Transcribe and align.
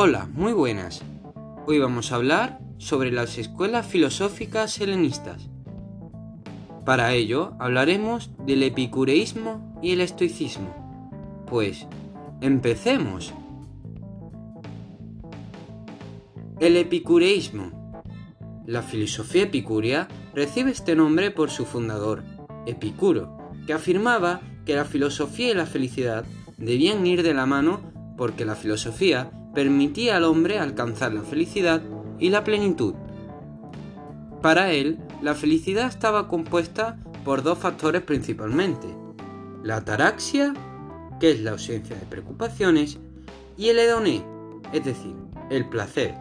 Hola, 0.00 0.28
muy 0.32 0.52
buenas. 0.52 1.02
Hoy 1.66 1.80
vamos 1.80 2.12
a 2.12 2.14
hablar 2.14 2.60
sobre 2.76 3.10
las 3.10 3.36
escuelas 3.36 3.84
filosóficas 3.84 4.80
helenistas. 4.80 5.50
Para 6.84 7.14
ello 7.14 7.54
hablaremos 7.58 8.30
del 8.46 8.62
epicureísmo 8.62 9.76
y 9.82 9.94
el 9.94 10.00
estoicismo. 10.00 11.42
Pues, 11.48 11.88
empecemos. 12.40 13.34
El 16.60 16.76
epicureísmo. 16.76 17.92
La 18.68 18.82
filosofía 18.82 19.42
epicúrea 19.42 20.06
recibe 20.32 20.70
este 20.70 20.94
nombre 20.94 21.32
por 21.32 21.50
su 21.50 21.64
fundador, 21.64 22.22
Epicuro, 22.66 23.36
que 23.66 23.72
afirmaba 23.72 24.42
que 24.64 24.76
la 24.76 24.84
filosofía 24.84 25.50
y 25.50 25.54
la 25.54 25.66
felicidad 25.66 26.24
debían 26.56 27.04
ir 27.04 27.24
de 27.24 27.34
la 27.34 27.46
mano 27.46 27.80
porque 28.16 28.44
la 28.44 28.54
filosofía 28.54 29.32
permitía 29.58 30.16
al 30.16 30.22
hombre 30.22 30.60
alcanzar 30.60 31.12
la 31.12 31.22
felicidad 31.22 31.82
y 32.20 32.28
la 32.28 32.44
plenitud. 32.44 32.94
Para 34.40 34.70
él, 34.70 35.00
la 35.20 35.34
felicidad 35.34 35.88
estaba 35.88 36.28
compuesta 36.28 36.96
por 37.24 37.42
dos 37.42 37.58
factores 37.58 38.02
principalmente, 38.02 38.86
la 39.64 39.78
ataraxia, 39.78 40.54
que 41.18 41.32
es 41.32 41.40
la 41.40 41.50
ausencia 41.50 41.96
de 41.96 42.06
preocupaciones, 42.06 42.98
y 43.56 43.70
el 43.70 43.80
hedoné, 43.80 44.24
es 44.72 44.84
decir, 44.84 45.16
el 45.50 45.68
placer. 45.68 46.14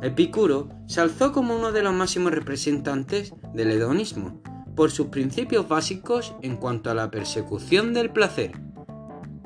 Epicuro 0.00 0.70
se 0.86 1.02
alzó 1.02 1.32
como 1.32 1.54
uno 1.54 1.72
de 1.72 1.82
los 1.82 1.92
máximos 1.92 2.32
representantes 2.32 3.34
del 3.52 3.70
hedonismo, 3.70 4.40
por 4.74 4.90
sus 4.90 5.08
principios 5.08 5.68
básicos 5.68 6.34
en 6.40 6.56
cuanto 6.56 6.90
a 6.90 6.94
la 6.94 7.10
persecución 7.10 7.92
del 7.92 8.08
placer. 8.08 8.52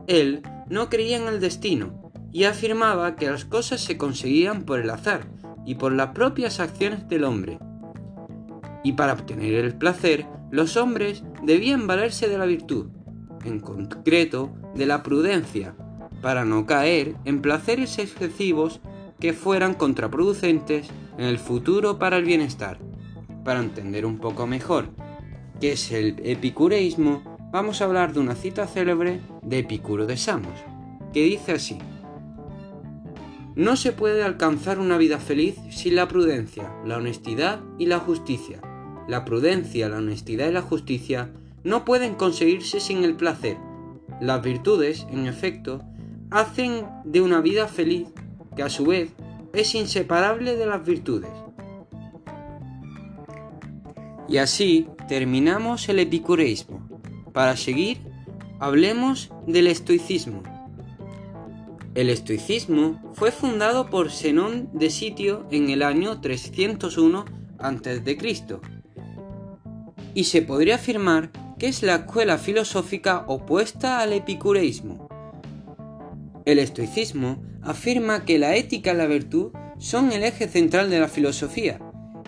Él 0.06 0.42
no 0.68 0.88
creía 0.88 1.16
en 1.16 1.26
el 1.26 1.40
destino, 1.40 2.00
y 2.32 2.44
afirmaba 2.44 3.16
que 3.16 3.30
las 3.30 3.44
cosas 3.44 3.80
se 3.80 3.96
conseguían 3.96 4.62
por 4.62 4.80
el 4.80 4.90
azar 4.90 5.26
y 5.64 5.74
por 5.74 5.92
las 5.92 6.08
propias 6.08 6.60
acciones 6.60 7.08
del 7.08 7.24
hombre. 7.24 7.58
Y 8.82 8.92
para 8.92 9.12
obtener 9.12 9.54
el 9.54 9.74
placer, 9.74 10.26
los 10.50 10.76
hombres 10.76 11.22
debían 11.42 11.86
valerse 11.86 12.28
de 12.28 12.38
la 12.38 12.46
virtud, 12.46 12.88
en 13.44 13.60
concreto 13.60 14.52
de 14.74 14.86
la 14.86 15.02
prudencia, 15.02 15.74
para 16.22 16.44
no 16.44 16.66
caer 16.66 17.14
en 17.24 17.40
placeres 17.40 17.98
excesivos 17.98 18.80
que 19.18 19.32
fueran 19.32 19.74
contraproducentes 19.74 20.88
en 21.18 21.24
el 21.24 21.38
futuro 21.38 21.98
para 21.98 22.16
el 22.16 22.24
bienestar. 22.24 22.78
Para 23.44 23.60
entender 23.60 24.06
un 24.06 24.18
poco 24.18 24.46
mejor 24.46 24.88
qué 25.60 25.72
es 25.72 25.92
el 25.92 26.16
epicureísmo, 26.24 27.22
vamos 27.52 27.80
a 27.80 27.84
hablar 27.84 28.12
de 28.12 28.20
una 28.20 28.34
cita 28.34 28.66
célebre 28.66 29.20
de 29.42 29.58
Epicuro 29.58 30.06
de 30.06 30.16
Samos, 30.16 30.58
que 31.12 31.24
dice 31.24 31.52
así: 31.52 31.78
no 33.56 33.76
se 33.76 33.92
puede 33.92 34.22
alcanzar 34.22 34.78
una 34.78 34.96
vida 34.96 35.18
feliz 35.18 35.56
sin 35.70 35.96
la 35.96 36.08
prudencia, 36.08 36.72
la 36.84 36.98
honestidad 36.98 37.60
y 37.78 37.86
la 37.86 37.98
justicia. 37.98 38.60
La 39.08 39.24
prudencia, 39.24 39.88
la 39.88 39.98
honestidad 39.98 40.48
y 40.48 40.52
la 40.52 40.62
justicia 40.62 41.32
no 41.64 41.84
pueden 41.84 42.14
conseguirse 42.14 42.80
sin 42.80 43.04
el 43.04 43.16
placer. 43.16 43.56
Las 44.20 44.42
virtudes, 44.42 45.06
en 45.10 45.26
efecto, 45.26 45.82
hacen 46.30 46.86
de 47.04 47.20
una 47.20 47.40
vida 47.40 47.66
feliz, 47.66 48.08
que 48.54 48.62
a 48.62 48.70
su 48.70 48.84
vez 48.84 49.10
es 49.52 49.74
inseparable 49.74 50.56
de 50.56 50.66
las 50.66 50.84
virtudes. 50.84 51.30
Y 54.28 54.38
así 54.38 54.86
terminamos 55.08 55.88
el 55.88 55.98
epicureísmo. 55.98 56.88
Para 57.32 57.56
seguir, 57.56 57.98
hablemos 58.60 59.32
del 59.46 59.66
estoicismo. 59.66 60.42
El 62.00 62.08
estoicismo 62.08 62.98
fue 63.12 63.30
fundado 63.30 63.90
por 63.90 64.10
Zenón 64.10 64.70
de 64.72 64.88
Sitio 64.88 65.46
en 65.50 65.68
el 65.68 65.82
año 65.82 66.22
301 66.22 67.26
a.C. 67.58 68.58
y 70.14 70.24
se 70.24 70.40
podría 70.40 70.76
afirmar 70.76 71.30
que 71.58 71.68
es 71.68 71.82
la 71.82 71.96
escuela 71.96 72.38
filosófica 72.38 73.26
opuesta 73.26 74.00
al 74.00 74.14
epicureísmo. 74.14 75.10
El 76.46 76.58
estoicismo 76.58 77.42
afirma 77.60 78.24
que 78.24 78.38
la 78.38 78.56
ética 78.56 78.94
y 78.94 78.96
la 78.96 79.06
virtud 79.06 79.52
son 79.76 80.10
el 80.12 80.24
eje 80.24 80.48
central 80.48 80.88
de 80.88 81.00
la 81.00 81.08
filosofía 81.08 81.80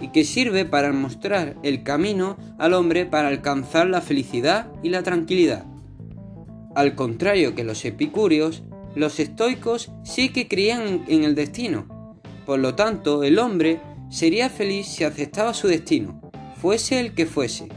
y 0.02 0.08
que 0.08 0.24
sirve 0.24 0.66
para 0.66 0.92
mostrar 0.92 1.56
el 1.62 1.82
camino 1.82 2.36
al 2.58 2.74
hombre 2.74 3.06
para 3.06 3.28
alcanzar 3.28 3.86
la 3.86 4.02
felicidad 4.02 4.70
y 4.82 4.90
la 4.90 5.02
tranquilidad. 5.02 5.64
Al 6.74 6.94
contrario 6.94 7.54
que 7.54 7.64
los 7.64 7.86
epicúreos, 7.86 8.64
los 8.94 9.18
estoicos 9.20 9.90
sí 10.04 10.30
que 10.30 10.48
creían 10.48 11.04
en 11.08 11.24
el 11.24 11.34
destino. 11.34 12.18
Por 12.46 12.58
lo 12.58 12.74
tanto, 12.74 13.22
el 13.22 13.38
hombre 13.38 13.80
sería 14.10 14.50
feliz 14.50 14.86
si 14.86 15.04
aceptaba 15.04 15.54
su 15.54 15.68
destino, 15.68 16.20
fuese 16.60 17.00
el 17.00 17.14
que 17.14 17.26
fuese. 17.26 17.68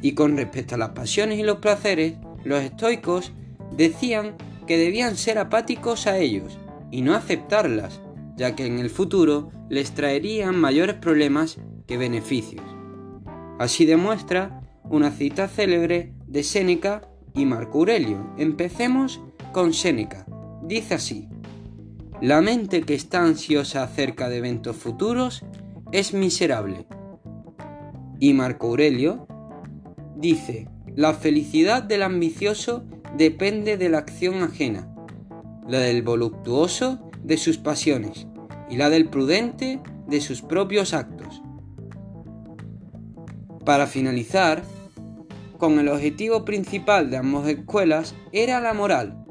Y 0.00 0.12
con 0.12 0.36
respecto 0.36 0.74
a 0.74 0.78
las 0.78 0.90
pasiones 0.90 1.38
y 1.38 1.42
los 1.42 1.58
placeres, 1.58 2.14
los 2.44 2.62
estoicos 2.62 3.32
decían 3.76 4.36
que 4.66 4.78
debían 4.78 5.16
ser 5.16 5.38
apáticos 5.38 6.06
a 6.06 6.18
ellos 6.18 6.58
y 6.90 7.02
no 7.02 7.14
aceptarlas, 7.14 8.00
ya 8.36 8.54
que 8.54 8.66
en 8.66 8.78
el 8.78 8.90
futuro 8.90 9.50
les 9.68 9.92
traerían 9.92 10.58
mayores 10.58 10.96
problemas 10.96 11.58
que 11.86 11.96
beneficios. 11.96 12.64
Así 13.58 13.86
demuestra 13.86 14.62
una 14.84 15.10
cita 15.10 15.48
célebre 15.48 16.12
de 16.26 16.42
Séneca 16.42 17.08
y 17.34 17.44
Marco 17.44 17.78
Aurelio. 17.78 18.32
Empecemos 18.38 19.20
con 19.56 19.72
Séneca. 19.72 20.26
Dice 20.64 20.92
así, 20.92 21.30
la 22.20 22.42
mente 22.42 22.82
que 22.82 22.92
está 22.92 23.22
ansiosa 23.22 23.84
acerca 23.84 24.28
de 24.28 24.36
eventos 24.36 24.76
futuros 24.76 25.46
es 25.92 26.12
miserable. 26.12 26.84
Y 28.20 28.34
Marco 28.34 28.66
Aurelio 28.66 29.26
dice, 30.14 30.68
la 30.94 31.14
felicidad 31.14 31.82
del 31.82 32.02
ambicioso 32.02 32.84
depende 33.16 33.78
de 33.78 33.88
la 33.88 33.96
acción 33.96 34.42
ajena, 34.42 34.94
la 35.66 35.78
del 35.78 36.02
voluptuoso 36.02 37.08
de 37.24 37.38
sus 37.38 37.56
pasiones 37.56 38.26
y 38.68 38.76
la 38.76 38.90
del 38.90 39.08
prudente 39.08 39.80
de 40.06 40.20
sus 40.20 40.42
propios 40.42 40.92
actos. 40.92 41.40
Para 43.64 43.86
finalizar, 43.86 44.62
con 45.56 45.78
el 45.78 45.88
objetivo 45.88 46.44
principal 46.44 47.08
de 47.08 47.16
ambas 47.16 47.48
escuelas 47.48 48.14
era 48.32 48.60
la 48.60 48.74
moral, 48.74 49.22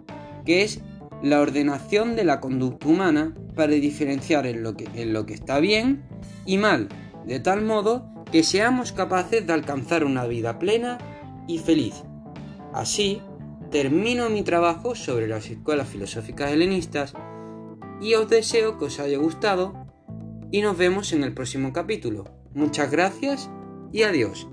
que 0.46 0.64
es 0.64 0.82
la 1.22 1.42
ordenación 1.42 2.16
de 2.16 2.24
la 2.24 2.40
conducta 2.40 2.88
humana 2.88 3.36
para 3.56 3.74
diferenciar 3.74 4.46
en 4.46 4.64
lo, 4.64 4.76
que, 4.76 4.88
en 4.96 5.14
lo 5.14 5.26
que 5.26 5.34
está 5.34 5.60
bien 5.60 6.04
y 6.46 6.58
mal, 6.58 6.90
de 7.26 7.40
tal 7.40 7.64
modo 7.64 8.10
que 8.32 8.44
seamos 8.44 8.92
capaces 8.92 9.46
de 9.46 9.54
alcanzar 9.54 10.04
una 10.04 10.26
vida 10.26 10.60
plena 10.60 10.98
y 11.48 11.60
feliz. 11.60 12.04
Así, 12.74 13.22
termino 13.72 14.30
mi 14.30 14.44
trabajo 14.44 14.96
sobre 14.96 15.28
las 15.28 15.50
escuelas 15.50 15.88
filosóficas 15.88 16.52
helenistas 16.52 17.14
y 18.02 18.14
os 18.16 18.30
deseo 18.30 18.78
que 18.78 18.86
os 18.86 19.00
haya 19.00 19.18
gustado 19.18 19.86
y 20.52 20.62
nos 20.62 20.78
vemos 20.78 21.14
en 21.14 21.24
el 21.24 21.34
próximo 21.34 21.74
capítulo. 21.74 22.26
Muchas 22.54 22.92
gracias 22.92 23.50
y 23.92 24.04
adiós. 24.04 24.48